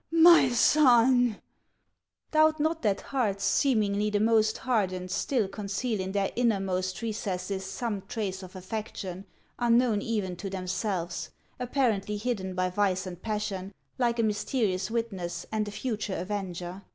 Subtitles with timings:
[0.09, 1.37] My son
[2.31, 8.01] .'"Doubt not that hearts seemingly the most hardened still conceal in their innermost recesses some
[8.07, 9.25] trace of affection
[9.59, 11.29] unknown even to themselves,
[11.59, 16.81] apparently hidden by vice and passion, like a mysterious witness and a future avenger.